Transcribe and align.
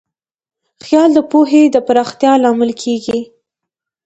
خیال 0.85 1.09
د 1.15 1.19
پوهې 1.31 1.63
د 1.69 1.77
پراختیا 1.87 2.33
لامل 2.43 2.71
کېږي. 2.81 3.19